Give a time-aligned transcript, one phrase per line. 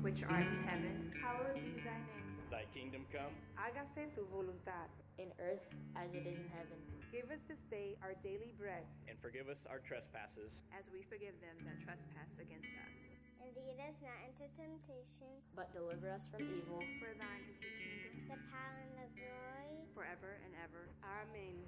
[0.00, 2.28] which art in heaven, hallowed be thy name.
[2.50, 3.32] Thy kingdom come.
[3.56, 4.88] Hágase tu voluntad.
[5.18, 5.66] In earth
[5.98, 6.78] as it is in heaven.
[7.10, 8.86] Give us this day our daily bread.
[9.10, 10.62] And forgive us our trespasses.
[10.70, 12.94] As we forgive them that trespass against us.
[13.42, 15.42] And lead us not into temptation.
[15.58, 16.78] But deliver us from evil.
[17.02, 18.30] For thine is the kingdom.
[18.30, 19.82] The power and the glory.
[19.92, 20.86] Forever and ever.
[21.02, 21.58] Amen.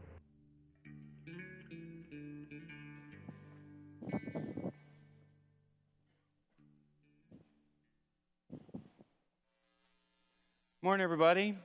[10.83, 11.59] Morning, everybody.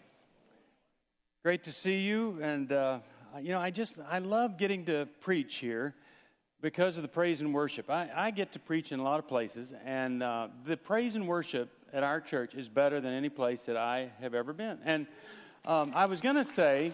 [1.42, 2.38] Great to see you.
[2.42, 3.00] And, uh,
[3.42, 5.96] you know, I just, I love getting to preach here
[6.62, 7.90] because of the praise and worship.
[7.90, 11.30] I, I get to preach in a lot of places, and uh, the praise and
[11.30, 14.80] worship at our church is better than any place that I have ever been.
[14.84, 15.08] And
[15.64, 16.92] um, I was going to say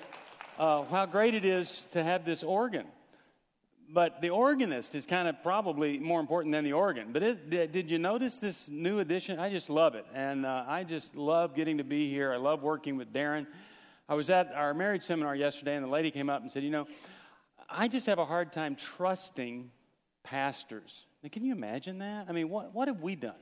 [0.59, 2.85] uh, how great it is to have this organ
[3.93, 7.11] but the organist is kind of probably more important than the organ.
[7.11, 9.39] But it, did you notice this new addition?
[9.39, 10.05] I just love it.
[10.13, 12.31] And uh, I just love getting to be here.
[12.31, 13.47] I love working with Darren.
[14.07, 16.69] I was at our marriage seminar yesterday, and the lady came up and said, You
[16.69, 16.87] know,
[17.69, 19.71] I just have a hard time trusting
[20.23, 21.05] pastors.
[21.23, 22.25] Now, can you imagine that?
[22.29, 23.35] I mean, what, what have we done?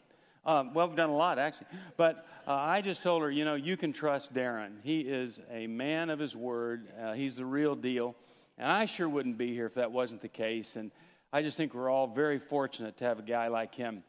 [0.45, 1.67] Um, well, we've done a lot, actually.
[1.97, 4.77] But uh, I just told her, you know, you can trust Darren.
[4.83, 8.15] He is a man of his word, uh, he's the real deal.
[8.59, 10.75] And I sure wouldn't be here if that wasn't the case.
[10.75, 10.91] And
[11.31, 14.03] I just think we're all very fortunate to have a guy like him.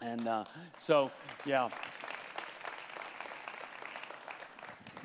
[0.00, 0.44] And uh,
[0.78, 1.10] so,
[1.44, 1.68] yeah.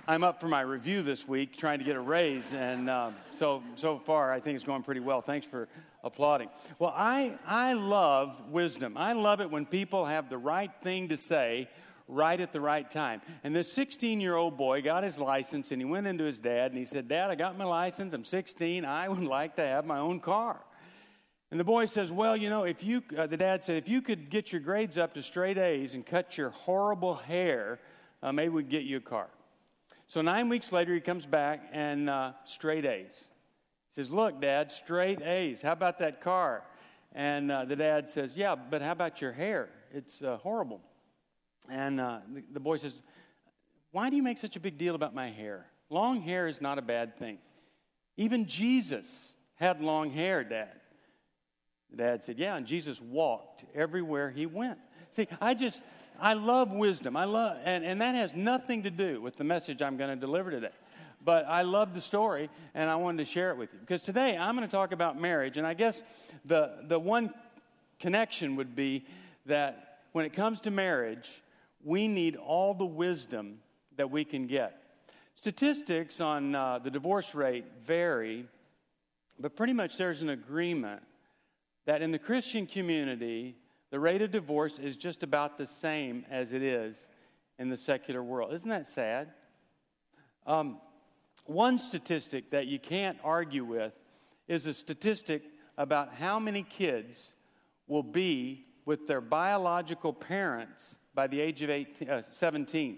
[0.07, 3.61] I'm up for my review this week, trying to get a raise, and uh, so
[3.75, 5.22] so far I think it's going pretty well.
[5.22, 5.67] Thanks for
[6.03, 6.50] applauding.
[6.80, 8.97] Well, I I love wisdom.
[8.97, 11.69] I love it when people have the right thing to say
[12.09, 13.21] right at the right time.
[13.43, 16.71] And this 16 year old boy got his license and he went into his dad
[16.71, 18.13] and he said, Dad, I got my license.
[18.13, 18.83] I'm 16.
[18.83, 20.59] I would like to have my own car.
[21.51, 24.01] And the boy says, Well, you know, if you, uh, the dad said, if you
[24.01, 27.79] could get your grades up to straight A's and cut your horrible hair,
[28.21, 29.29] uh, maybe we'd get you a car.
[30.07, 33.25] So nine weeks later, he comes back and uh, straight A's.
[33.91, 35.61] He says, Look, Dad, straight A's.
[35.61, 36.63] How about that car?
[37.13, 39.69] And uh, the dad says, Yeah, but how about your hair?
[39.91, 40.81] It's uh, horrible.
[41.68, 42.94] And uh, the, the boy says,
[43.92, 45.66] Why do you make such a big deal about my hair?
[45.90, 47.40] Long hair is not a bad thing.
[48.16, 50.80] Even Jesus had long hair, Dad.
[51.96, 54.78] Dad said, Yeah, and Jesus walked everywhere he went.
[55.12, 55.81] See, I just,
[56.20, 57.18] I love wisdom.
[57.18, 60.16] I love, and, and that has nothing to do with the message I'm going to
[60.16, 60.70] deliver today.
[61.24, 63.80] But I love the story, and I wanted to share it with you.
[63.80, 66.02] Because today I'm going to talk about marriage, and I guess
[66.46, 67.34] the, the one
[68.00, 69.06] connection would be
[69.46, 71.30] that when it comes to marriage,
[71.84, 73.59] we need all the wisdom
[73.97, 74.81] that we can get.
[75.35, 78.45] Statistics on uh, the divorce rate vary,
[79.40, 81.01] but pretty much there's an agreement
[81.85, 83.56] that in the Christian community,
[83.90, 87.09] the rate of divorce is just about the same as it is
[87.57, 88.53] in the secular world.
[88.53, 89.29] Isn't that sad?
[90.46, 90.79] Um,
[91.46, 93.94] one statistic that you can't argue with
[94.47, 95.44] is a statistic
[95.78, 97.34] about how many kids
[97.88, 102.97] will be with their biological parents by the age of 18, uh, 17.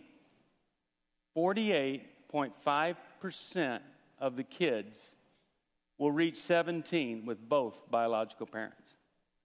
[1.36, 3.80] 48.5%
[4.20, 5.16] of the kids
[5.98, 8.94] will reach 17 with both biological parents.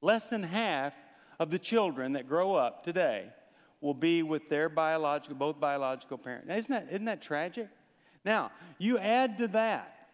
[0.02, 0.92] Less than half
[1.40, 3.30] of the children that grow up today
[3.80, 6.46] will be with their biological, both biological parents.
[6.46, 7.70] Now, isn't that, isn't that tragic?
[8.26, 10.08] Now, you add to that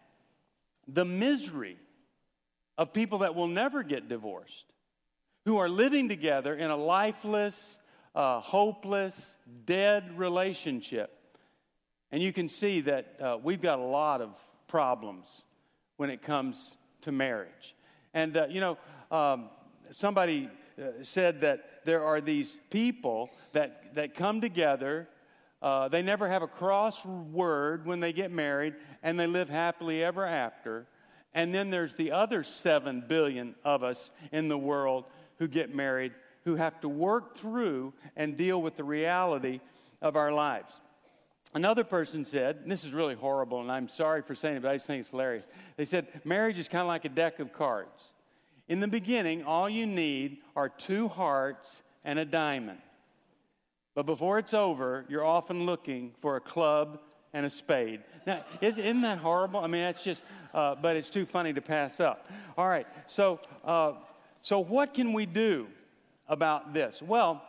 [0.87, 1.75] the misery
[2.77, 4.71] of people that will never get divorced,
[5.43, 7.77] who are living together in a lifeless,
[8.15, 9.35] uh, hopeless,
[9.65, 11.11] dead relationship.
[12.11, 14.29] And you can see that uh, we've got a lot of
[14.67, 15.43] problems
[15.97, 17.75] when it comes to marriage.
[18.13, 18.77] And, uh, you know,
[19.09, 19.49] um,
[19.91, 25.07] somebody uh, said that there are these people that, that come together.
[25.61, 30.03] Uh, they never have a cross word when they get married, and they live happily
[30.03, 30.85] ever after.
[31.33, 35.05] And then there's the other seven billion of us in the world
[35.39, 36.13] who get married
[36.45, 39.59] who have to work through and deal with the reality
[40.01, 40.73] of our lives.
[41.55, 44.71] Another person said, and this is really horrible, and I'm sorry for saying it, but
[44.71, 45.45] I just think it's hilarious.
[45.77, 48.11] They said, marriage is kind of like a deck of cards.
[48.67, 52.79] In the beginning, all you need are two hearts and a diamond.
[53.93, 56.99] But before it's over, you're often looking for a club
[57.33, 58.01] and a spade.
[58.25, 59.59] Now, isn't that horrible?
[59.59, 60.23] I mean, that's just,
[60.53, 62.31] uh, but it's too funny to pass up.
[62.57, 63.93] All right, so, uh,
[64.41, 65.67] so what can we do
[66.27, 67.01] about this?
[67.01, 67.41] Well,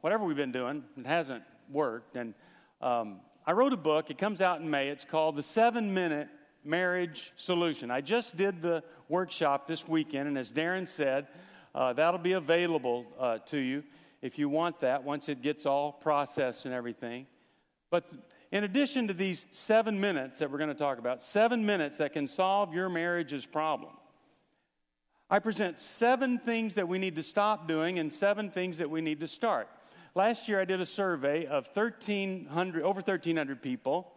[0.00, 2.16] whatever we've been doing, it hasn't worked.
[2.16, 2.34] And
[2.80, 4.10] um, I wrote a book.
[4.10, 4.88] It comes out in May.
[4.88, 6.28] It's called The Seven Minute
[6.64, 7.90] Marriage Solution.
[7.90, 11.26] I just did the workshop this weekend, and as Darren said,
[11.74, 13.82] uh, that'll be available uh, to you
[14.20, 17.26] if you want that once it gets all processed and everything.
[17.90, 18.10] But
[18.52, 22.12] in addition to these seven minutes that we're going to talk about, seven minutes that
[22.12, 23.92] can solve your marriage's problem,
[25.32, 29.00] I present seven things that we need to stop doing and seven things that we
[29.00, 29.66] need to start.
[30.14, 34.12] Last year, I did a survey of 1,300, over 1,300 people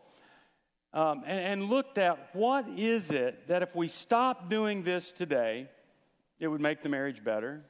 [0.94, 5.70] um, and, and looked at what is it that if we stop doing this today,
[6.38, 7.64] it would make the marriage better.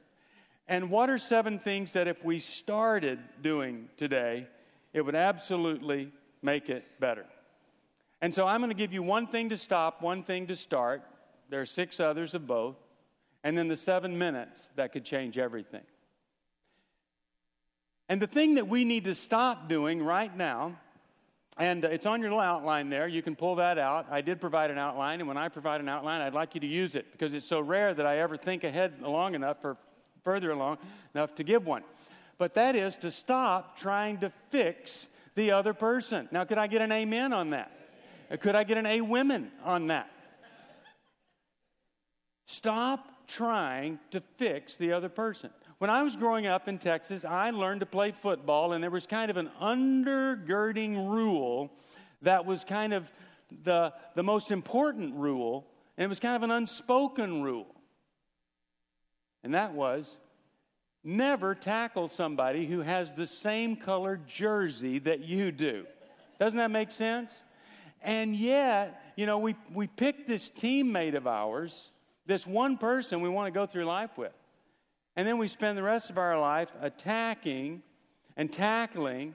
[0.66, 4.48] And what are seven things that if we started doing today,
[4.92, 6.10] it would absolutely
[6.42, 7.26] make it better?
[8.20, 11.04] And so I'm going to give you one thing to stop, one thing to start.
[11.48, 12.74] There are six others of both.
[13.46, 15.84] And then the seven minutes that could change everything.
[18.08, 20.76] And the thing that we need to stop doing right now,
[21.56, 24.08] and it's on your little outline there, you can pull that out.
[24.10, 26.66] I did provide an outline, and when I provide an outline, I'd like you to
[26.66, 29.76] use it because it's so rare that I ever think ahead long enough or
[30.24, 30.78] further along
[31.14, 31.84] enough to give one.
[32.38, 35.06] But that is to stop trying to fix
[35.36, 36.28] the other person.
[36.32, 37.70] Now, could I get an amen on that?
[38.40, 40.10] Could I get an a women on that?
[42.46, 45.50] Stop trying to fix the other person.
[45.78, 49.06] When I was growing up in Texas, I learned to play football, and there was
[49.06, 51.70] kind of an undergirding rule
[52.22, 53.12] that was kind of
[53.62, 57.66] the, the most important rule, and it was kind of an unspoken rule.
[59.44, 60.18] And that was
[61.04, 65.86] never tackle somebody who has the same color jersey that you do.
[66.40, 67.42] Doesn't that make sense?
[68.02, 71.90] And yet, you know, we, we picked this teammate of ours,
[72.26, 74.32] this one person we want to go through life with.
[75.14, 77.82] And then we spend the rest of our life attacking
[78.36, 79.34] and tackling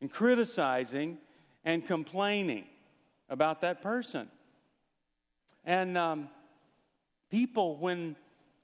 [0.00, 1.18] and criticizing
[1.64, 2.64] and complaining
[3.28, 4.28] about that person.
[5.64, 6.28] And um,
[7.30, 8.16] people, when,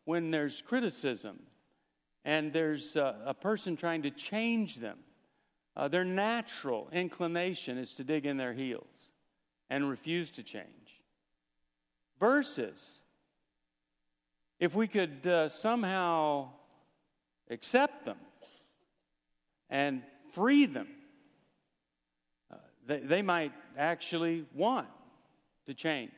[0.05, 1.38] when there's criticism
[2.25, 4.99] and there's a, a person trying to change them,
[5.76, 9.12] uh, their natural inclination is to dig in their heels
[9.71, 10.67] and refuse to change.
[12.19, 13.03] Versus
[14.58, 16.49] if we could uh, somehow
[17.50, 18.19] accept them
[19.70, 20.02] and
[20.32, 20.88] free them,
[22.50, 22.56] uh,
[22.87, 24.88] they, they might actually want
[25.66, 26.10] to change.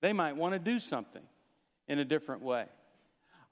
[0.00, 1.22] They might want to do something
[1.88, 2.66] in a different way.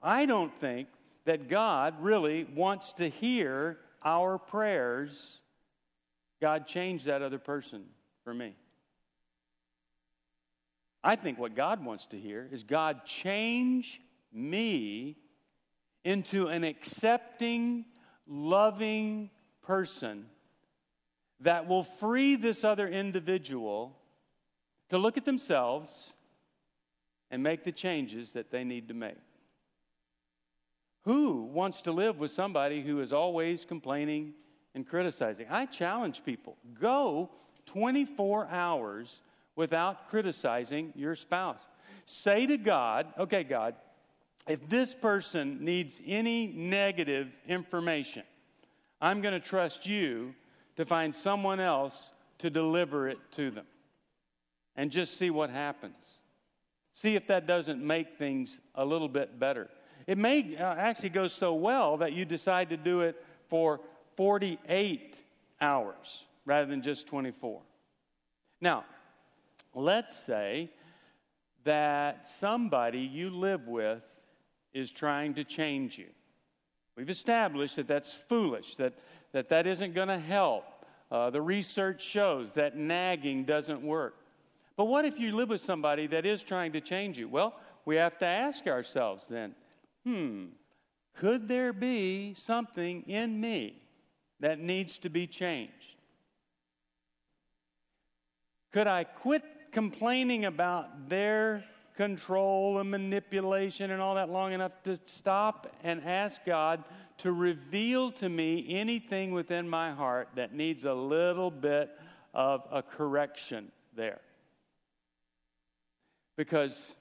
[0.01, 0.87] I don't think
[1.25, 5.41] that God really wants to hear our prayers.
[6.41, 7.85] God, change that other person
[8.23, 8.55] for me.
[11.05, 14.01] I think what God wants to hear is God, change
[14.33, 15.17] me
[16.03, 17.85] into an accepting,
[18.27, 19.29] loving
[19.61, 20.25] person
[21.41, 23.95] that will free this other individual
[24.89, 26.11] to look at themselves
[27.29, 29.15] and make the changes that they need to make.
[31.03, 34.33] Who wants to live with somebody who is always complaining
[34.73, 35.45] and criticizing?
[35.51, 37.29] I challenge people go
[37.67, 39.21] 24 hours
[39.55, 41.61] without criticizing your spouse.
[42.05, 43.75] Say to God, okay, God,
[44.47, 48.23] if this person needs any negative information,
[49.01, 50.35] I'm going to trust you
[50.75, 53.65] to find someone else to deliver it to them.
[54.75, 55.95] And just see what happens.
[56.93, 59.69] See if that doesn't make things a little bit better.
[60.05, 63.79] It may uh, actually go so well that you decide to do it for
[64.17, 65.15] 48
[65.59, 67.61] hours rather than just 24.
[68.61, 68.85] Now,
[69.75, 70.71] Let's say
[71.63, 74.01] that somebody you live with
[74.73, 76.07] is trying to change you.
[76.95, 78.93] We've established that that's foolish, that
[79.35, 80.63] that, that isn't going to help.
[81.11, 84.15] Uh, the research shows that nagging doesn't work.
[84.77, 87.27] But what if you live with somebody that is trying to change you?
[87.27, 87.53] Well,
[87.83, 89.53] we have to ask ourselves then
[90.05, 90.45] hmm,
[91.17, 93.81] could there be something in me
[94.39, 95.97] that needs to be changed?
[98.71, 99.43] Could I quit
[99.75, 101.61] complaining about their
[101.97, 106.81] control and manipulation and all that long enough to stop and ask God
[107.17, 111.91] to reveal to me anything within my heart that needs a little bit
[112.33, 114.21] of a correction there.
[116.37, 116.93] Because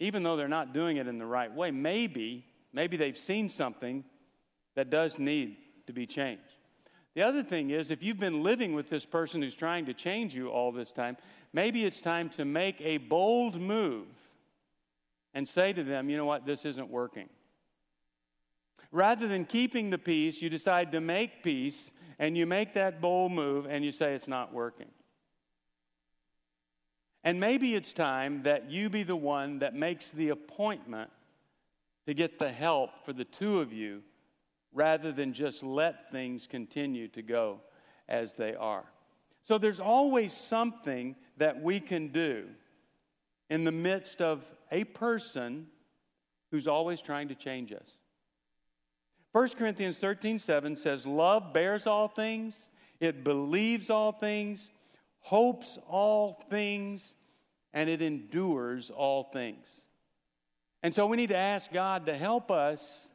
[0.00, 4.02] even though they're not doing it in the right way, maybe, maybe they've seen something
[4.74, 6.42] that does need to be changed.
[7.14, 10.34] The other thing is, if you've been living with this person who's trying to change
[10.34, 11.16] you all this time,
[11.52, 14.06] maybe it's time to make a bold move
[15.34, 17.28] and say to them, you know what, this isn't working.
[18.90, 23.32] Rather than keeping the peace, you decide to make peace and you make that bold
[23.32, 24.88] move and you say it's not working.
[27.22, 31.10] And maybe it's time that you be the one that makes the appointment
[32.06, 34.02] to get the help for the two of you
[34.72, 37.60] rather than just let things continue to go
[38.08, 38.84] as they are.
[39.46, 42.46] So there's always something that we can do
[43.48, 45.68] in the midst of a person
[46.50, 47.88] who's always trying to change us.
[49.30, 52.56] 1 Corinthians 13 7 says, Love bears all things,
[52.98, 54.68] it believes all things,
[55.20, 57.14] hopes all things,
[57.72, 59.64] and it endures all things.
[60.82, 63.08] And so we need to ask God to help us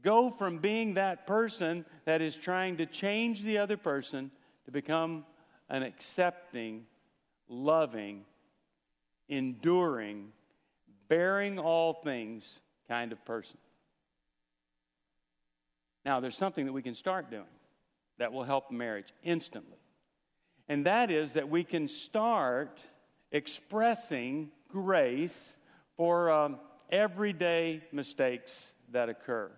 [0.00, 4.30] go from being that person that is trying to change the other person
[4.66, 5.24] to become
[5.70, 6.84] an accepting,
[7.48, 8.24] loving,
[9.28, 10.32] enduring,
[11.08, 13.56] bearing all things kind of person.
[16.04, 17.44] Now, there's something that we can start doing
[18.18, 19.78] that will help marriage instantly.
[20.68, 22.80] And that is that we can start
[23.32, 25.56] expressing grace
[25.96, 26.58] for um,
[26.90, 29.50] everyday mistakes that occur.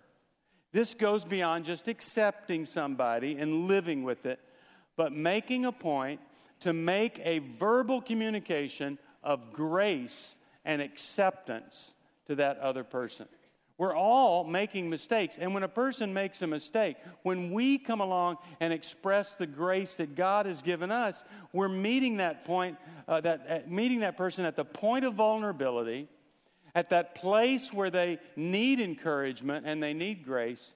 [0.71, 4.39] This goes beyond just accepting somebody and living with it,
[4.95, 6.19] but making a point
[6.61, 11.93] to make a verbal communication of grace and acceptance
[12.27, 13.27] to that other person.
[13.77, 15.37] We're all making mistakes.
[15.37, 19.97] And when a person makes a mistake, when we come along and express the grace
[19.97, 24.45] that God has given us, we're meeting that point, uh, that, uh, meeting that person
[24.45, 26.07] at the point of vulnerability,
[26.75, 30.75] at that place where they need encouragement and they need grace,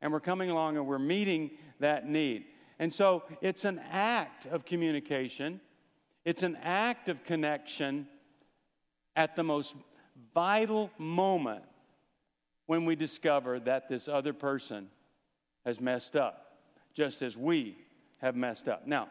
[0.00, 2.46] and we're coming along and we're meeting that need.
[2.78, 5.60] And so it's an act of communication,
[6.24, 8.06] it's an act of connection
[9.16, 9.74] at the most
[10.34, 11.64] vital moment
[12.66, 14.88] when we discover that this other person
[15.64, 16.58] has messed up,
[16.94, 17.76] just as we
[18.18, 18.86] have messed up.
[18.86, 19.08] Now,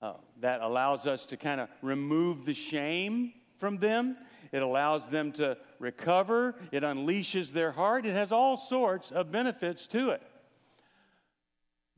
[0.00, 4.16] uh, that allows us to kind of remove the shame from them.
[4.50, 6.56] It allows them to recover.
[6.72, 8.04] It unleashes their heart.
[8.04, 10.22] It has all sorts of benefits to it.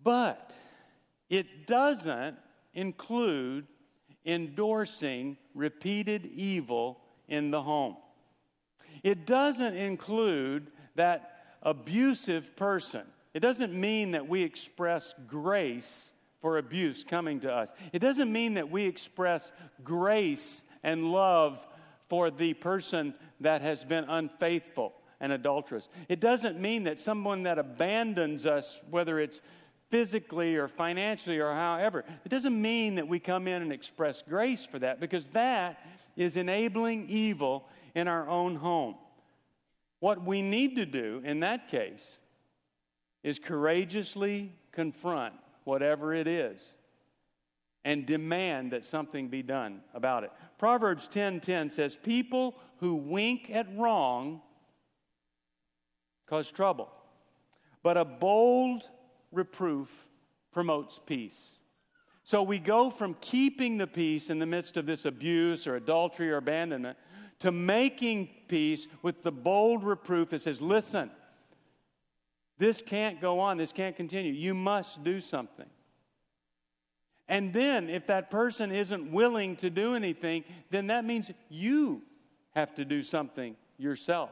[0.05, 0.53] But
[1.29, 2.37] it doesn't
[2.75, 3.67] include
[4.25, 7.97] endorsing repeated evil in the home.
[9.03, 13.03] It doesn't include that abusive person.
[13.33, 17.73] It doesn't mean that we express grace for abuse coming to us.
[17.93, 19.51] It doesn't mean that we express
[19.83, 21.67] grace and love
[22.09, 25.89] for the person that has been unfaithful and adulterous.
[26.09, 29.41] It doesn't mean that someone that abandons us, whether it's
[29.95, 32.05] physically or financially or however.
[32.25, 35.87] It doesn't mean that we come in and express grace for that because that
[36.17, 38.97] is enabling evil in our own home.
[40.01, 42.19] What we need to do in that case
[43.23, 46.61] is courageously confront whatever it is
[47.85, 50.33] and demand that something be done about it.
[50.59, 54.43] Proverbs 10:10 says people who wink at wrong
[56.27, 56.91] cause trouble,
[57.85, 58.91] but a bold
[59.35, 60.07] reproof
[60.53, 61.59] promotes peace.
[62.23, 66.31] So we go from keeping the peace in the midst of this abuse or adultery
[66.31, 66.97] or abandonment
[67.41, 71.11] to making peace with the bold reproof that says, listen,
[72.59, 74.33] this can't go on, this can't continue.
[74.33, 75.67] You must do something.
[77.29, 82.03] And then, if that person isn't willing to do anything, then that means you
[82.55, 84.31] have to do something yourself.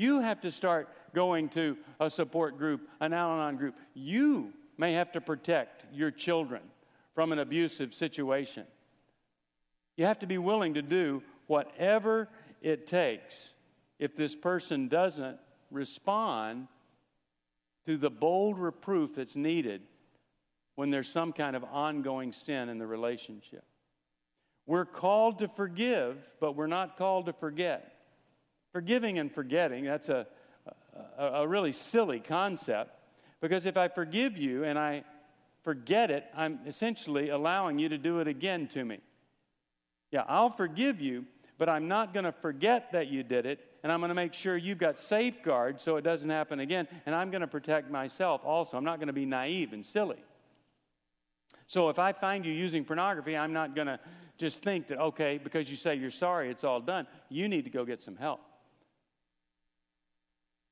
[0.00, 3.74] You have to start going to a support group, an Al Anon group.
[3.92, 6.62] You may have to protect your children
[7.14, 8.64] from an abusive situation.
[9.98, 12.30] You have to be willing to do whatever
[12.62, 13.52] it takes
[13.98, 15.36] if this person doesn't
[15.70, 16.68] respond
[17.84, 19.82] to the bold reproof that's needed
[20.76, 23.64] when there's some kind of ongoing sin in the relationship.
[24.64, 27.99] We're called to forgive, but we're not called to forget.
[28.72, 30.26] Forgiving and forgetting, that's a,
[31.18, 32.96] a, a really silly concept
[33.40, 35.04] because if I forgive you and I
[35.62, 38.98] forget it, I'm essentially allowing you to do it again to me.
[40.10, 41.26] Yeah, I'll forgive you,
[41.58, 44.34] but I'm not going to forget that you did it, and I'm going to make
[44.34, 48.42] sure you've got safeguards so it doesn't happen again, and I'm going to protect myself
[48.44, 48.76] also.
[48.76, 50.22] I'm not going to be naive and silly.
[51.66, 54.00] So if I find you using pornography, I'm not going to
[54.38, 57.06] just think that, okay, because you say you're sorry, it's all done.
[57.28, 58.40] You need to go get some help.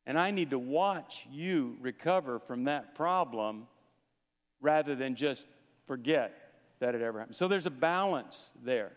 [0.09, 3.67] And I need to watch you recover from that problem
[4.63, 5.45] rather than just
[5.87, 6.33] forget
[6.81, 7.37] that it ever happened.
[7.37, 8.93] So there's a balance there.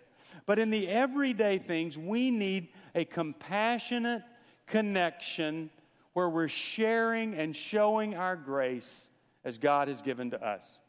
[0.46, 4.24] But in the everyday things, we need a compassionate
[4.68, 5.70] connection
[6.14, 9.10] where we're sharing and showing our grace
[9.44, 10.80] as God has given to us.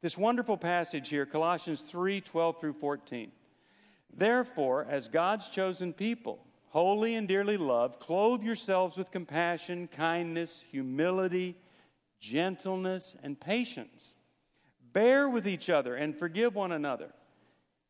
[0.00, 3.32] This wonderful passage here, Colossians 3 12 through 14.
[4.14, 6.38] Therefore, as God's chosen people,
[6.72, 11.54] holy and dearly loved, clothe yourselves with compassion, kindness, humility,
[12.18, 14.14] gentleness, and patience.
[14.94, 17.12] Bear with each other and forgive one another.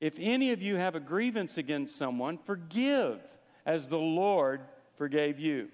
[0.00, 3.20] If any of you have a grievance against someone, forgive
[3.64, 4.62] as the Lord
[4.96, 5.68] forgave you.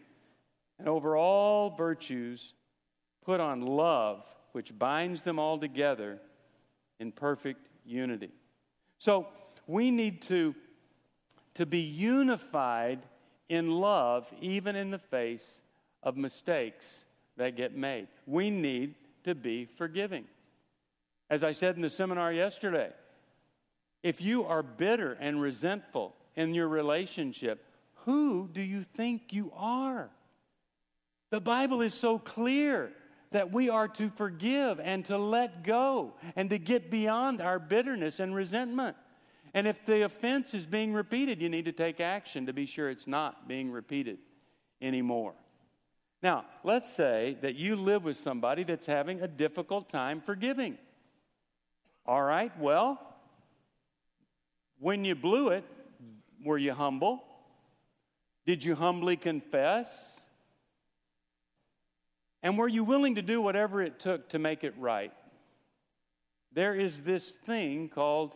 [0.79, 2.53] And over all virtues,
[3.25, 4.23] put on love,
[4.53, 6.21] which binds them all together
[7.01, 8.33] in perfect unity.
[8.99, 9.29] So
[9.67, 10.55] we need to,
[11.55, 13.01] to be unified
[13.49, 15.61] in love, even in the face
[16.03, 17.05] of mistakes
[17.37, 18.09] that get made.
[18.27, 20.25] We need to be forgiving.
[21.31, 22.91] As I said in the seminar yesterday,
[24.03, 27.65] if you are bitter and resentful in your relationship,
[28.05, 30.11] who do you think you are?
[31.31, 32.93] The Bible is so clear
[33.33, 38.21] that we are to forgive and to let go and to get beyond our bitterness
[38.21, 38.97] and resentment.
[39.55, 42.91] And if the offense is being repeated, you need to take action to be sure
[42.91, 44.19] it's not being repeated
[44.81, 45.35] anymore.
[46.23, 50.77] Now, let's say that you live with somebody that's having a difficult time forgiving.
[52.05, 53.01] All right, well,
[54.79, 55.65] when you blew it,
[56.45, 57.23] were you humble?
[58.47, 60.15] Did you humbly confess?
[62.43, 65.13] And were you willing to do whatever it took to make it right?
[66.53, 68.35] There is this thing called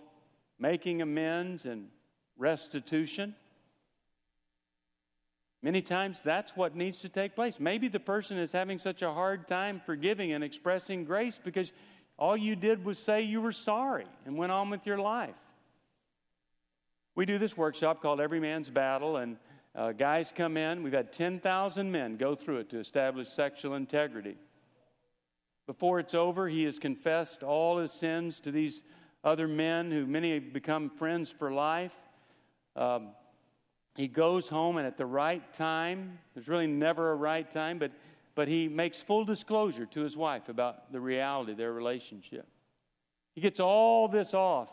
[0.63, 1.89] making amends and
[2.39, 3.35] restitution.
[5.61, 7.57] Many times that's what needs to take place.
[7.59, 11.73] Maybe the person is having such a hard time forgiving and expressing grace because
[12.17, 15.35] all you did was say you were sorry and went on with your life.
[17.17, 19.39] We do this workshop called Every Man's Battle, and
[19.75, 20.85] uh, guys come in.
[20.85, 24.37] We've had 10,000 men go through it to establish sexual integrity.
[25.67, 28.85] Before it's over, he has confessed all his sins to these
[29.25, 31.93] other men who many have become friends for life.
[32.77, 33.11] Um,
[33.97, 37.93] he goes home, and at the right time, there's really never a right time, but,
[38.35, 42.47] but he makes full disclosure to his wife about the reality of their relationship.
[43.35, 44.71] He gets all this off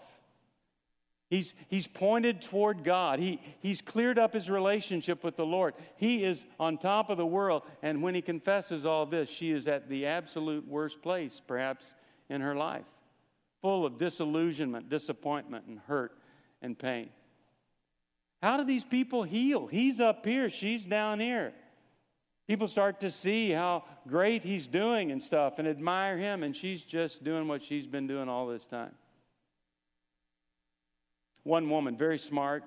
[1.29, 3.19] He's, he's pointed toward God.
[3.19, 5.75] He, he's cleared up his relationship with the Lord.
[5.95, 7.63] He is on top of the world.
[7.83, 11.93] And when he confesses all this, she is at the absolute worst place, perhaps,
[12.29, 12.85] in her life,
[13.61, 16.17] full of disillusionment, disappointment, and hurt
[16.61, 17.09] and pain.
[18.41, 19.67] How do these people heal?
[19.67, 21.53] He's up here, she's down here.
[22.47, 26.83] People start to see how great he's doing and stuff and admire him, and she's
[26.83, 28.95] just doing what she's been doing all this time.
[31.43, 32.63] One woman, very smart,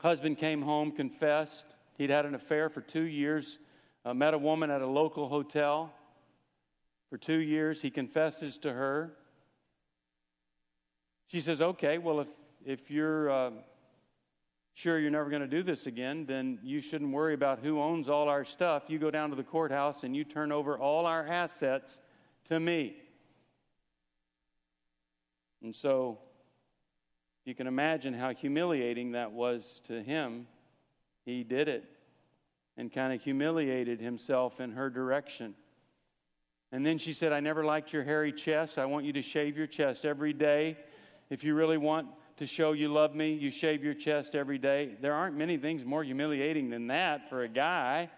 [0.00, 1.66] husband came home, confessed.
[1.98, 3.58] He'd had an affair for two years,
[4.04, 5.92] uh, met a woman at a local hotel.
[7.10, 9.17] For two years, he confesses to her.
[11.28, 12.28] She says, Okay, well, if,
[12.64, 13.50] if you're uh,
[14.74, 18.08] sure you're never going to do this again, then you shouldn't worry about who owns
[18.08, 18.84] all our stuff.
[18.88, 22.00] You go down to the courthouse and you turn over all our assets
[22.44, 22.96] to me.
[25.62, 26.18] And so
[27.44, 30.46] you can imagine how humiliating that was to him.
[31.24, 31.84] He did it
[32.76, 35.54] and kind of humiliated himself in her direction.
[36.70, 38.78] And then she said, I never liked your hairy chest.
[38.78, 40.76] I want you to shave your chest every day.
[41.30, 44.96] If you really want to show you love me, you shave your chest every day.
[45.00, 48.10] There aren't many things more humiliating than that for a guy.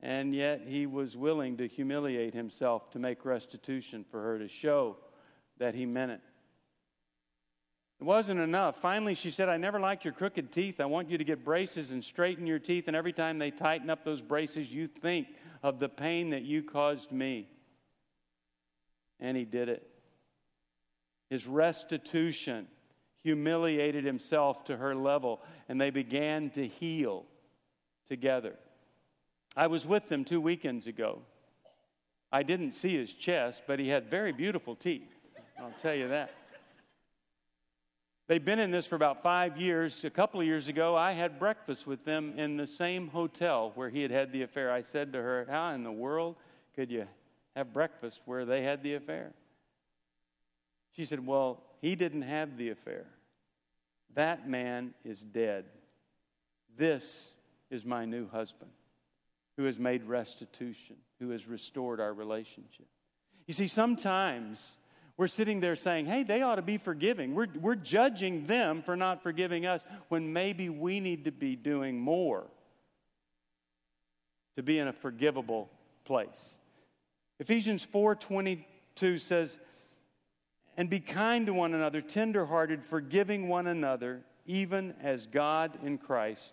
[0.00, 4.96] And yet he was willing to humiliate himself to make restitution for her, to show
[5.58, 6.20] that he meant it.
[8.00, 8.76] It wasn't enough.
[8.76, 10.80] Finally, she said, I never liked your crooked teeth.
[10.80, 12.86] I want you to get braces and straighten your teeth.
[12.86, 15.28] And every time they tighten up those braces, you think
[15.62, 17.48] of the pain that you caused me.
[19.20, 19.88] And he did it.
[21.30, 22.66] His restitution
[23.22, 27.24] humiliated himself to her level, and they began to heal
[28.06, 28.54] together.
[29.56, 31.22] I was with them two weekends ago.
[32.30, 35.08] I didn't see his chest, but he had very beautiful teeth.
[35.58, 36.32] I'll tell you that.
[38.26, 40.02] They've been in this for about five years.
[40.04, 43.90] A couple of years ago, I had breakfast with them in the same hotel where
[43.90, 44.72] he had had the affair.
[44.72, 46.36] I said to her, How in the world
[46.74, 47.06] could you
[47.54, 49.32] have breakfast where they had the affair?
[50.94, 53.06] She said, Well, he didn't have the affair.
[54.14, 55.64] That man is dead.
[56.76, 57.30] This
[57.70, 58.70] is my new husband
[59.56, 62.86] who has made restitution, who has restored our relationship.
[63.46, 64.72] You see, sometimes
[65.16, 67.34] we're sitting there saying, hey, they ought to be forgiving.
[67.34, 72.00] We're, we're judging them for not forgiving us when maybe we need to be doing
[72.00, 72.44] more
[74.56, 75.68] to be in a forgivable
[76.04, 76.54] place.
[77.40, 79.58] Ephesians 4:22 says,
[80.76, 86.52] "And be kind to one another, tenderhearted, forgiving one another, even as God in Christ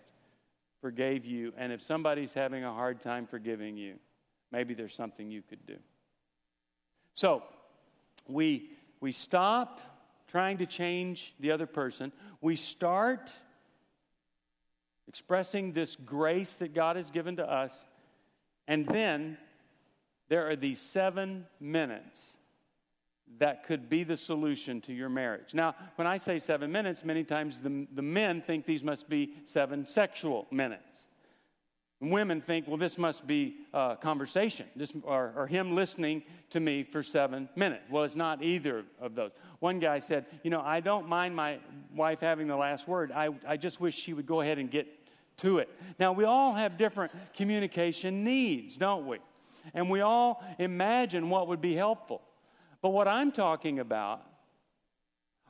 [0.80, 1.52] forgave you.
[1.56, 3.94] And if somebody's having a hard time forgiving you,
[4.50, 5.76] maybe there's something you could do.
[7.14, 7.42] So
[8.28, 9.80] we, we stop
[10.28, 12.12] trying to change the other person.
[12.40, 13.30] We start
[15.08, 17.86] expressing this grace that God has given to us.
[18.66, 19.36] And then
[20.28, 22.36] there are these seven minutes
[23.38, 25.54] that could be the solution to your marriage.
[25.54, 29.34] Now, when I say seven minutes, many times the, the men think these must be
[29.44, 31.00] seven sexual minutes.
[32.00, 36.82] Women think, well, this must be a conversation, this, or, or him listening to me
[36.82, 37.84] for seven minutes.
[37.88, 39.30] Well, it's not either of those.
[39.60, 41.60] One guy said, you know, I don't mind my
[41.94, 43.12] wife having the last word.
[43.12, 44.88] I, I just wish she would go ahead and get
[45.38, 45.68] to it.
[46.00, 49.18] Now, we all have different communication needs, don't we?
[49.72, 52.20] And we all imagine what would be helpful.
[52.82, 54.22] But what I'm talking about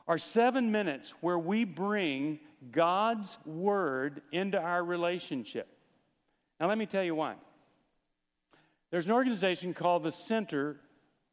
[0.07, 2.39] are seven minutes where we bring
[2.71, 5.67] God's word into our relationship.
[6.59, 7.35] Now, let me tell you why.
[8.91, 10.77] There's an organization called the Center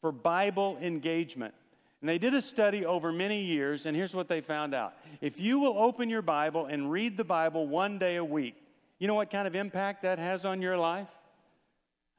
[0.00, 1.54] for Bible Engagement.
[2.00, 4.94] And they did a study over many years, and here's what they found out.
[5.20, 8.56] If you will open your Bible and read the Bible one day a week,
[8.98, 11.08] you know what kind of impact that has on your life?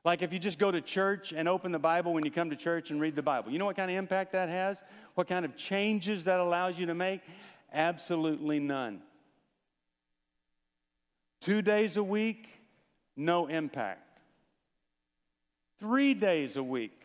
[0.04, 2.56] Like if you just go to church and open the Bible when you come to
[2.56, 4.82] church and read the Bible, you know what kind of impact that has?
[5.16, 7.22] What kind of changes that allows you to make?
[7.72, 9.02] Absolutely none.
[11.40, 12.50] Two days a week,
[13.16, 14.20] no impact.
[15.80, 17.02] Three days a week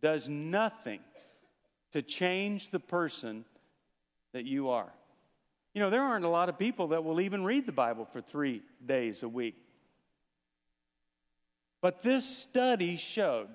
[0.00, 1.00] does nothing
[1.92, 3.44] to change the person
[4.32, 4.92] that you are.
[5.74, 8.20] You know, there aren't a lot of people that will even read the Bible for
[8.20, 9.56] three days a week.
[11.84, 13.48] But this study showed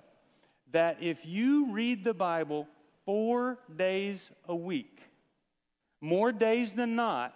[0.71, 2.67] that if you read the Bible
[3.03, 5.01] four days a week,
[5.99, 7.33] more days than not,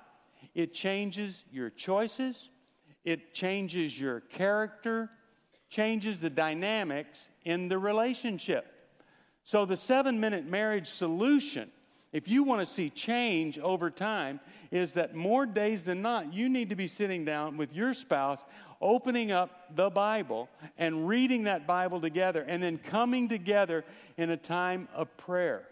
[0.54, 2.52] it changes your choices,
[3.04, 5.10] it changes your character,
[5.68, 8.72] changes the dynamics in the relationship.
[9.46, 11.72] So, the seven minute marriage solution,
[12.12, 16.50] if you want to see change over time, is that more days than not, you
[16.50, 18.46] need to be sitting down with your spouse
[18.84, 23.86] opening up the Bible and reading that Bible together and then coming together
[24.18, 25.64] in a time of prayer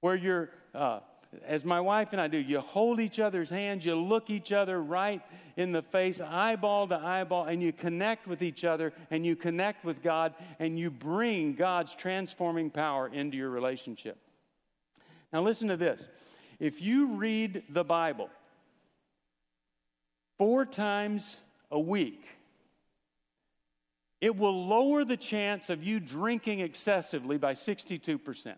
[0.00, 1.00] where you're, uh,
[1.46, 4.82] as my wife and I do, you hold each other's hands, you look each other
[4.82, 5.22] right
[5.56, 9.84] in the face, eyeball to eyeball, and you connect with each other and you connect
[9.84, 14.18] with God and you bring God's transforming power into your relationship.
[15.32, 16.00] Now, listen to this.
[16.58, 18.30] If you read the Bible
[20.38, 22.26] four times a week,
[24.20, 28.54] it will lower the chance of you drinking excessively by 62%.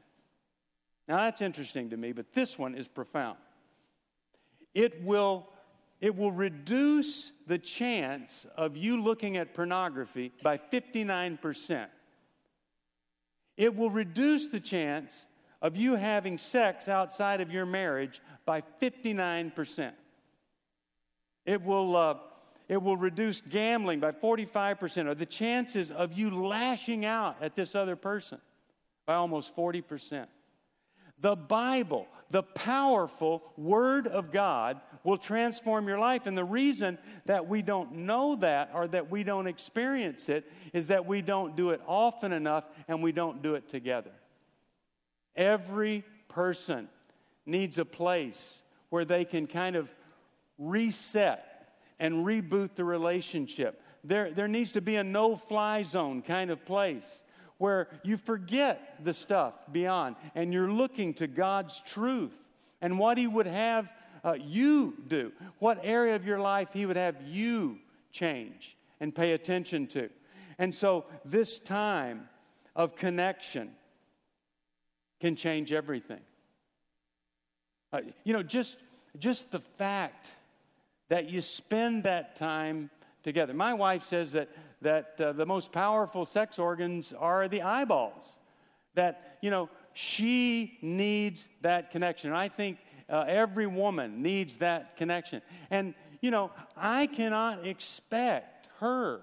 [1.08, 3.38] Now, that's interesting to me, but this one is profound.
[4.74, 5.48] It will,
[6.00, 11.86] it will reduce the chance of you looking at pornography by 59%.
[13.56, 15.26] It will reduce the chance
[15.60, 19.92] of you having sex outside of your marriage by 59%.
[21.44, 22.14] It will uh,
[22.68, 27.74] it will reduce gambling by 45%, or the chances of you lashing out at this
[27.74, 28.38] other person
[29.06, 30.26] by almost 40%.
[31.20, 36.26] The Bible, the powerful Word of God, will transform your life.
[36.26, 40.88] And the reason that we don't know that or that we don't experience it is
[40.88, 44.12] that we don't do it often enough and we don't do it together.
[45.34, 46.88] Every person
[47.46, 48.58] needs a place
[48.90, 49.88] where they can kind of
[50.58, 51.57] reset
[51.98, 53.82] and reboot the relationship.
[54.04, 57.22] There, there needs to be a no fly zone kind of place
[57.58, 62.36] where you forget the stuff beyond and you're looking to God's truth
[62.80, 63.90] and what He would have
[64.24, 67.78] uh, you do, what area of your life He would have you
[68.12, 70.08] change and pay attention to.
[70.58, 72.28] And so, this time
[72.74, 73.70] of connection
[75.20, 76.20] can change everything.
[77.92, 78.76] Uh, you know, just,
[79.18, 80.28] just the fact
[81.08, 82.90] that you spend that time
[83.22, 83.54] together.
[83.54, 84.48] My wife says that,
[84.82, 88.36] that uh, the most powerful sex organs are the eyeballs,
[88.94, 92.32] that, you know, she needs that connection.
[92.32, 95.42] I think uh, every woman needs that connection.
[95.70, 99.22] And, you know, I cannot expect her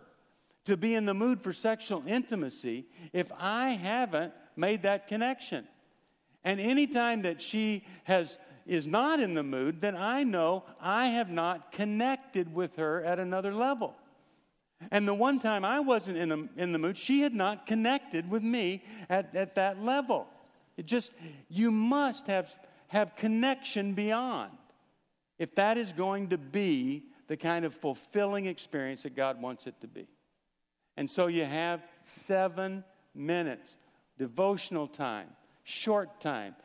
[0.65, 5.67] to be in the mood for sexual intimacy if I haven't made that connection.
[6.43, 11.29] And anytime that she has is not in the mood, then I know I have
[11.29, 13.95] not connected with her at another level.
[14.91, 18.29] And the one time I wasn't in, a, in the mood, she had not connected
[18.29, 20.27] with me at, at that level.
[20.77, 21.11] It just,
[21.47, 22.53] you must have,
[22.87, 24.51] have connection beyond
[25.37, 29.79] if that is going to be the kind of fulfilling experience that God wants it
[29.81, 30.07] to be.
[30.97, 33.77] And so you have seven minutes,
[34.17, 35.27] devotional time,
[35.63, 36.55] short time.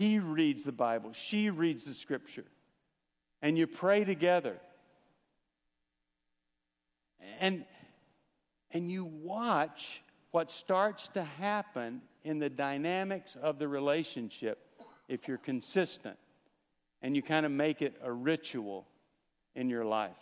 [0.00, 2.46] He reads the Bible, she reads the scripture,
[3.42, 4.56] and you pray together.
[7.38, 7.66] And,
[8.70, 14.66] and you watch what starts to happen in the dynamics of the relationship
[15.06, 16.16] if you're consistent
[17.02, 18.86] and you kind of make it a ritual
[19.54, 20.16] in your life.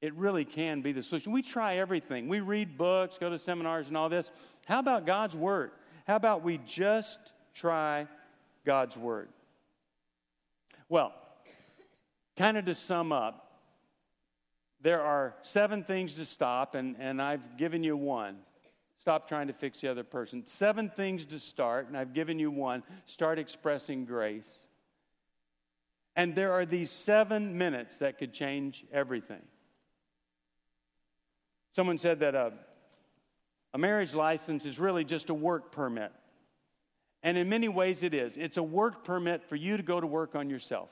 [0.00, 1.30] It really can be the solution.
[1.30, 2.26] We try everything.
[2.26, 4.32] We read books, go to seminars, and all this.
[4.66, 5.70] How about God's Word?
[6.08, 7.20] How about we just
[7.54, 8.08] try
[8.64, 9.28] God's Word?
[10.88, 11.12] Well,
[12.36, 13.44] kind of to sum up,
[14.80, 18.38] there are seven things to stop, and, and I've given you one.
[19.00, 20.46] Stop trying to fix the other person.
[20.46, 22.82] Seven things to start, and I've given you one.
[23.06, 24.50] Start expressing grace.
[26.14, 29.42] And there are these seven minutes that could change everything.
[31.74, 32.52] Someone said that a,
[33.72, 36.12] a marriage license is really just a work permit.
[37.22, 38.36] And in many ways, it is.
[38.36, 40.90] It's a work permit for you to go to work on yourself.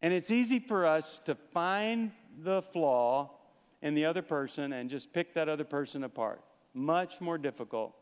[0.00, 3.30] And it's easy for us to find the flaw
[3.80, 6.42] in the other person and just pick that other person apart.
[6.74, 7.94] Much more difficult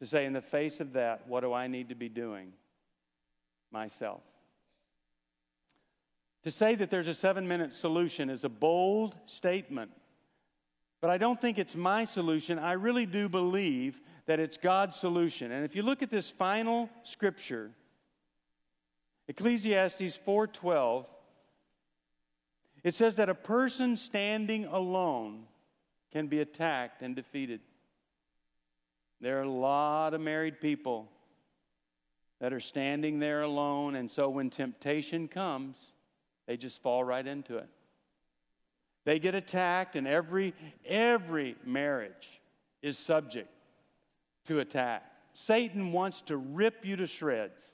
[0.00, 2.52] to say, in the face of that, what do I need to be doing
[3.70, 4.22] myself?
[6.44, 9.92] To say that there's a seven minute solution is a bold statement,
[11.00, 12.58] but I don't think it's my solution.
[12.58, 15.50] I really do believe that it's God's solution.
[15.52, 17.70] And if you look at this final scripture,
[19.28, 21.06] Ecclesiastes 4:12
[22.82, 25.44] it says that a person standing alone
[26.10, 27.60] can be attacked and defeated.
[29.20, 31.08] There are a lot of married people
[32.40, 35.76] that are standing there alone, and so when temptation comes,
[36.46, 37.68] they just fall right into it.
[39.04, 40.54] They get attacked, and every,
[40.84, 42.40] every marriage
[42.82, 43.48] is subject
[44.46, 45.04] to attack.
[45.34, 47.72] Satan wants to rip you to shreds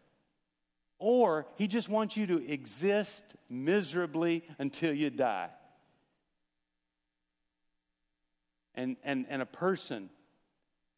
[0.98, 5.50] or he just wants you to exist miserably until you die.
[8.74, 10.10] And, and, and a person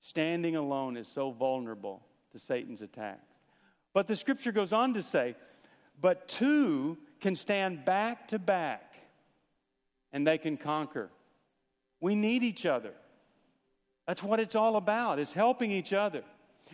[0.01, 2.03] standing alone is so vulnerable
[2.33, 3.35] to Satan's attacks.
[3.93, 5.35] But the scripture goes on to say,
[6.01, 8.95] but two can stand back to back
[10.13, 11.11] and they can conquer.
[12.01, 12.93] We need each other.
[14.11, 16.25] That's what it's all about, is helping each other.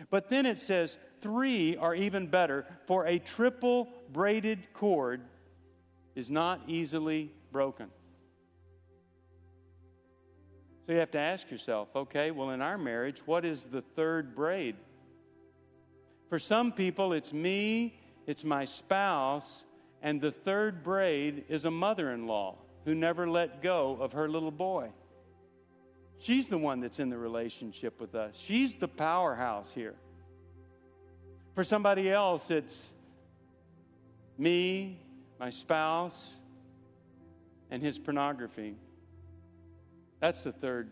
[0.09, 5.21] But then it says, three are even better, for a triple braided cord
[6.15, 7.91] is not easily broken.
[10.87, 14.33] So you have to ask yourself okay, well, in our marriage, what is the third
[14.33, 14.75] braid?
[16.29, 19.63] For some people, it's me, it's my spouse,
[20.01, 24.27] and the third braid is a mother in law who never let go of her
[24.27, 24.89] little boy.
[26.19, 29.95] She's the one that's in the relationship with us, she's the powerhouse here.
[31.55, 32.91] For somebody else, it's
[34.37, 34.99] me,
[35.39, 36.33] my spouse,
[37.71, 38.75] and his pornography.
[40.19, 40.91] That's the third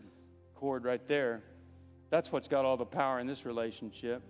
[0.54, 1.42] cord right there.
[2.10, 4.22] That's what's got all the power in this relationship.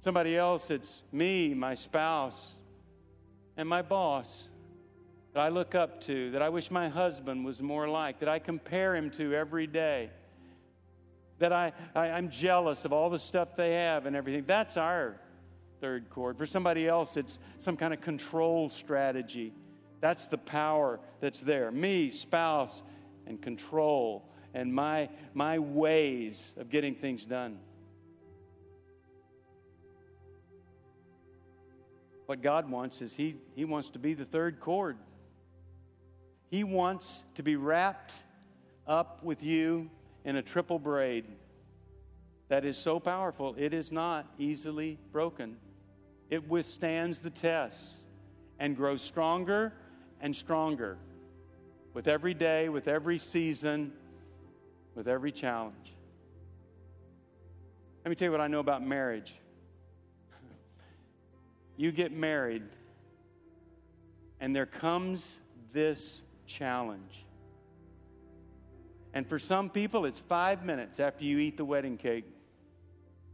[0.00, 2.52] Somebody else, it's me, my spouse,
[3.56, 4.48] and my boss
[5.34, 8.38] that I look up to, that I wish my husband was more like, that I
[8.38, 10.10] compare him to every day
[11.38, 14.44] that I, I, I'm jealous of all the stuff they have and everything.
[14.46, 15.20] That's our
[15.80, 16.38] third cord.
[16.38, 19.52] For somebody else, it's some kind of control strategy.
[20.00, 21.70] That's the power that's there.
[21.70, 22.82] Me, spouse,
[23.26, 27.58] and control, and my, my ways of getting things done.
[32.26, 34.96] What God wants is He, he wants to be the third cord.
[36.54, 38.14] He wants to be wrapped
[38.86, 39.90] up with you
[40.24, 41.24] in a triple braid
[42.46, 45.56] that is so powerful, it is not easily broken.
[46.30, 48.04] It withstands the tests
[48.60, 49.72] and grows stronger
[50.20, 50.96] and stronger
[51.92, 53.92] with every day, with every season,
[54.94, 55.92] with every challenge.
[58.04, 59.34] Let me tell you what I know about marriage.
[61.76, 62.62] you get married,
[64.38, 65.40] and there comes
[65.72, 67.24] this challenge.
[69.12, 72.24] And for some people, it's five minutes after you eat the wedding cake.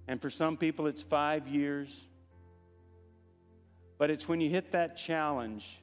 [0.07, 1.99] And for some people, it's five years.
[3.96, 5.81] But it's when you hit that challenge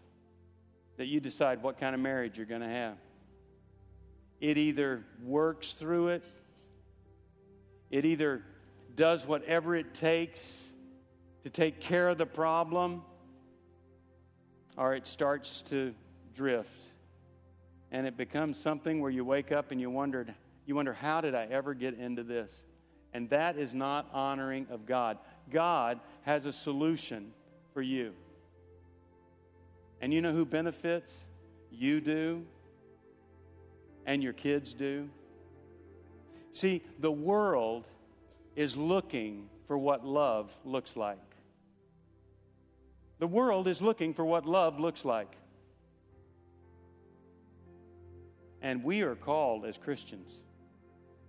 [0.98, 2.98] that you decide what kind of marriage you're going to have.
[4.40, 6.24] It either works through it,
[7.90, 8.44] it either
[8.96, 10.60] does whatever it takes
[11.44, 13.04] to take care of the problem,
[14.76, 15.94] or it starts to
[16.36, 16.87] drift
[17.92, 20.34] and it becomes something where you wake up and you wondered
[20.68, 22.66] you wonder how did I ever get into this?
[23.14, 25.18] And that is not honoring of God.
[25.50, 27.32] God has a solution
[27.74, 28.14] for you.
[30.02, 31.26] And you know who benefits?
[31.72, 32.46] You do,
[34.06, 35.10] and your kids do.
[36.54, 37.86] See, the world
[38.56, 41.18] is looking for what love looks like.
[43.20, 45.36] The world is looking for what love looks like.
[48.62, 50.34] And we are called as Christians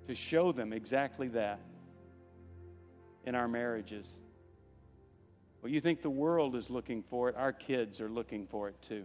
[0.06, 1.60] to show them exactly that
[3.24, 4.06] in our marriages.
[5.60, 8.80] Well, you think the world is looking for it, our kids are looking for it
[8.80, 9.04] too.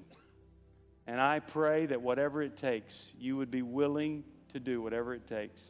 [1.08, 5.28] And I pray that whatever it takes, you would be willing to do whatever it
[5.28, 5.62] takes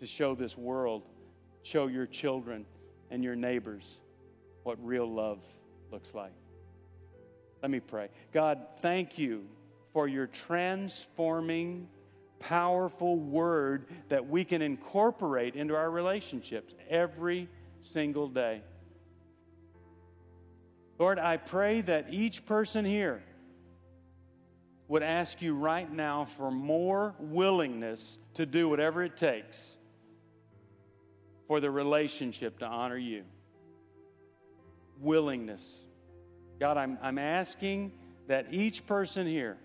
[0.00, 1.02] to show this world,
[1.62, 2.66] show your children
[3.10, 4.00] and your neighbors
[4.62, 5.38] what real love
[5.90, 6.32] looks like.
[7.62, 8.08] Let me pray.
[8.32, 9.44] God, thank you
[9.92, 11.88] for your transforming,
[12.38, 17.48] powerful word that we can incorporate into our relationships every
[17.80, 18.62] single day.
[20.98, 23.22] Lord, I pray that each person here
[24.86, 29.76] would ask you right now for more willingness to do whatever it takes
[31.46, 33.24] for the relationship to honor you.
[35.00, 35.78] Willingness.
[36.58, 37.92] God, I'm, I'm asking
[38.26, 39.56] that each person here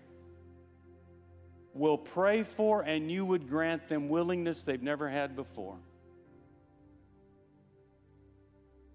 [1.76, 5.76] will pray for and you would grant them willingness they've never had before.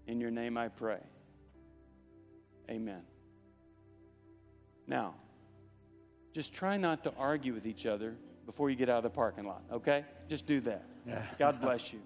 [0.06, 1.00] In your name I pray.
[2.70, 3.02] Amen.
[4.86, 5.14] Now,
[6.32, 8.16] just try not to argue with each other
[8.46, 10.04] before you get out of the parking lot, okay?
[10.28, 10.84] Just do that.
[11.38, 12.00] God bless you.